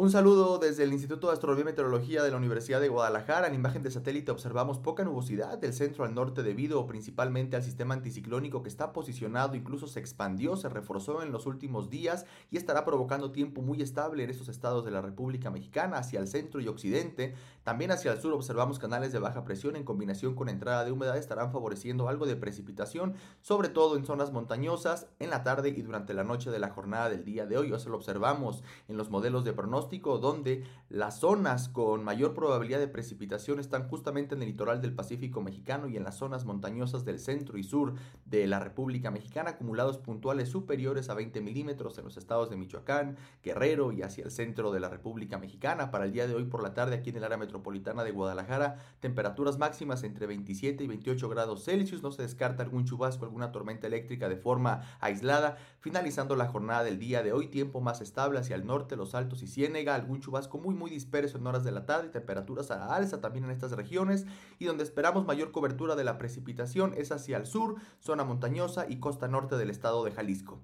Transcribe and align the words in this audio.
Un 0.00 0.10
saludo 0.10 0.58
desde 0.58 0.84
el 0.84 0.94
Instituto 0.94 1.26
de 1.26 1.34
Astronomía 1.34 1.60
y 1.60 1.64
Meteorología 1.66 2.22
de 2.22 2.30
la 2.30 2.38
Universidad 2.38 2.80
de 2.80 2.88
Guadalajara. 2.88 3.48
En 3.48 3.54
imagen 3.54 3.82
de 3.82 3.90
satélite 3.90 4.30
observamos 4.30 4.78
poca 4.78 5.04
nubosidad 5.04 5.58
del 5.58 5.74
centro 5.74 6.06
al 6.06 6.14
norte 6.14 6.42
debido 6.42 6.86
principalmente 6.86 7.54
al 7.54 7.62
sistema 7.62 7.92
anticiclónico 7.92 8.62
que 8.62 8.70
está 8.70 8.94
posicionado, 8.94 9.56
incluso 9.56 9.88
se 9.88 10.00
expandió, 10.00 10.56
se 10.56 10.70
reforzó 10.70 11.22
en 11.22 11.32
los 11.32 11.44
últimos 11.44 11.90
días 11.90 12.24
y 12.50 12.56
estará 12.56 12.86
provocando 12.86 13.30
tiempo 13.30 13.60
muy 13.60 13.82
estable 13.82 14.24
en 14.24 14.30
estos 14.30 14.48
estados 14.48 14.86
de 14.86 14.90
la 14.90 15.02
República 15.02 15.50
Mexicana, 15.50 15.98
hacia 15.98 16.18
el 16.18 16.28
centro 16.28 16.62
y 16.62 16.68
occidente. 16.68 17.34
También 17.62 17.90
hacia 17.90 18.10
el 18.10 18.22
sur 18.22 18.32
observamos 18.32 18.78
canales 18.78 19.12
de 19.12 19.18
baja 19.18 19.44
presión 19.44 19.76
en 19.76 19.84
combinación 19.84 20.34
con 20.34 20.48
entrada 20.48 20.86
de 20.86 20.92
humedad 20.92 21.18
estarán 21.18 21.52
favoreciendo 21.52 22.08
algo 22.08 22.24
de 22.24 22.36
precipitación, 22.36 23.16
sobre 23.42 23.68
todo 23.68 23.98
en 23.98 24.06
zonas 24.06 24.32
montañosas 24.32 25.08
en 25.18 25.28
la 25.28 25.42
tarde 25.42 25.68
y 25.76 25.82
durante 25.82 26.14
la 26.14 26.24
noche 26.24 26.50
de 26.50 26.58
la 26.58 26.70
jornada 26.70 27.10
del 27.10 27.26
día 27.26 27.44
de 27.44 27.58
hoy. 27.58 27.74
Eso 27.74 27.90
lo 27.90 27.98
observamos 27.98 28.62
en 28.88 28.96
los 28.96 29.10
modelos 29.10 29.44
de 29.44 29.52
pronóstico 29.52 29.89
donde 29.98 30.64
las 30.88 31.20
zonas 31.20 31.68
con 31.68 32.04
mayor 32.04 32.34
probabilidad 32.34 32.78
de 32.78 32.88
precipitación 32.88 33.58
están 33.58 33.88
justamente 33.88 34.34
en 34.34 34.42
el 34.42 34.48
litoral 34.48 34.80
del 34.80 34.94
Pacífico 34.94 35.40
mexicano 35.40 35.88
y 35.88 35.96
en 35.96 36.04
las 36.04 36.16
zonas 36.16 36.44
montañosas 36.44 37.04
del 37.04 37.18
centro 37.18 37.58
y 37.58 37.64
sur 37.64 37.94
de 38.24 38.46
la 38.46 38.60
República 38.60 39.10
Mexicana, 39.10 39.50
acumulados 39.50 39.98
puntuales 39.98 40.48
superiores 40.48 41.08
a 41.08 41.14
20 41.14 41.40
milímetros 41.40 41.98
en 41.98 42.04
los 42.04 42.16
estados 42.16 42.50
de 42.50 42.56
Michoacán, 42.56 43.16
Guerrero 43.42 43.92
y 43.92 44.02
hacia 44.02 44.24
el 44.24 44.30
centro 44.30 44.72
de 44.72 44.80
la 44.80 44.88
República 44.88 45.38
Mexicana. 45.38 45.90
Para 45.90 46.04
el 46.04 46.12
día 46.12 46.26
de 46.26 46.34
hoy 46.34 46.44
por 46.44 46.62
la 46.62 46.74
tarde 46.74 46.96
aquí 46.96 47.10
en 47.10 47.16
el 47.16 47.24
área 47.24 47.36
metropolitana 47.36 48.04
de 48.04 48.12
Guadalajara, 48.12 48.78
temperaturas 49.00 49.58
máximas 49.58 50.02
entre 50.02 50.26
27 50.26 50.84
y 50.84 50.86
28 50.86 51.28
grados 51.28 51.64
Celsius, 51.64 52.02
no 52.02 52.12
se 52.12 52.22
descarta 52.22 52.62
algún 52.62 52.84
chubasco, 52.84 53.24
alguna 53.24 53.52
tormenta 53.52 53.86
eléctrica 53.86 54.28
de 54.28 54.36
forma 54.36 54.82
aislada, 55.00 55.56
finalizando 55.80 56.36
la 56.36 56.48
jornada 56.48 56.84
del 56.84 56.98
día 56.98 57.22
de 57.22 57.32
hoy, 57.32 57.48
tiempo 57.48 57.80
más 57.80 58.00
estable 58.00 58.38
hacia 58.38 58.56
el 58.56 58.66
norte, 58.66 58.96
los 58.96 59.14
altos 59.14 59.42
y 59.42 59.46
ciénegas 59.70 60.00
algún 60.00 60.20
chubasco 60.20 60.58
muy 60.58 60.74
muy 60.74 60.90
disperso 60.90 61.38
en 61.38 61.46
horas 61.46 61.62
de 61.62 61.70
la 61.70 61.86
tarde, 61.86 62.08
temperaturas 62.08 62.70
a 62.72 62.78
la 62.78 62.94
alza 62.94 63.20
también 63.20 63.44
en 63.44 63.52
estas 63.52 63.72
regiones 63.72 64.26
y 64.58 64.64
donde 64.64 64.82
esperamos 64.82 65.26
mayor 65.26 65.52
cobertura 65.52 65.94
de 65.94 66.02
la 66.02 66.18
precipitación 66.18 66.92
es 66.96 67.12
hacia 67.12 67.36
el 67.36 67.46
sur, 67.46 67.76
zona 68.00 68.24
montañosa 68.24 68.86
y 68.88 68.98
costa 68.98 69.28
norte 69.28 69.56
del 69.56 69.70
estado 69.70 70.04
de 70.04 70.10
Jalisco. 70.10 70.58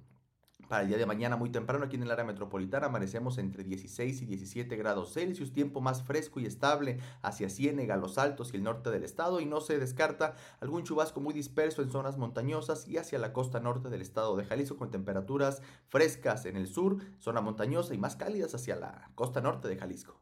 Para 0.69 0.83
el 0.83 0.89
día 0.89 0.98
de 0.98 1.06
mañana 1.06 1.36
muy 1.36 1.50
temprano 1.50 1.84
aquí 1.84 1.95
en 1.95 2.03
el 2.03 2.11
área 2.11 2.25
metropolitana 2.25 2.86
amanecemos 2.86 3.39
entre 3.39 3.62
16 3.62 4.22
y 4.22 4.27
17 4.27 4.75
grados 4.77 5.12
Celsius, 5.12 5.53
tiempo 5.53 5.81
más 5.81 6.03
fresco 6.03 6.41
y 6.41 6.47
estable 6.47 6.98
hacia 7.22 7.48
Ciénega, 7.48 7.97
los 7.97 8.19
altos 8.19 8.53
y 8.53 8.56
el 8.56 8.64
norte 8.64 8.91
del 8.91 9.05
estado 9.05 9.41
y 9.41 9.47
no 9.47 9.61
se 9.61 9.78
descarta 9.78 10.34
algún 10.59 10.83
chubasco 10.83 11.20
muy 11.20 11.34
disperso 11.34 11.83
en 11.83 11.91
zonas 11.91 12.19
montañosas 12.19 12.89
y 12.89 12.98
hacia 12.98 13.20
la 13.20 13.33
costa 13.33 13.61
norte 13.61 13.91
del 13.91 14.03
estado 14.03 14.37
de 14.37 14.44
Jalisco 14.44 14.77
con 14.77 14.91
temperaturas 14.91 15.62
frescas 15.87 16.47
en 16.47 16.56
el 16.56 16.67
sur, 16.67 16.98
zona 17.20 17.41
montañosa 17.41 17.94
y 17.94 17.98
más 17.98 18.17
cálidas 18.17 18.53
hacia 18.55 18.75
la 18.75 19.11
costa 19.14 19.41
norte 19.41 19.69
de 19.69 19.77
Jalisco. 19.77 20.20